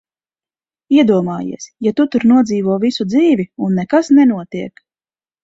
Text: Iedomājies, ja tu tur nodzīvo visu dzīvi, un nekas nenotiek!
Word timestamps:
Iedomājies, 0.95 1.67
ja 1.87 1.93
tu 1.99 2.07
tur 2.15 2.25
nodzīvo 2.31 2.79
visu 2.85 3.07
dzīvi, 3.13 3.47
un 3.69 3.79
nekas 3.83 4.11
nenotiek! 4.23 4.85